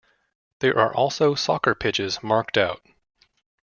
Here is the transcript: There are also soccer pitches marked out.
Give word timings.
There 0.61 0.75
are 0.79 0.91
also 0.91 1.35
soccer 1.35 1.75
pitches 1.75 2.23
marked 2.23 2.57
out. 2.57 2.81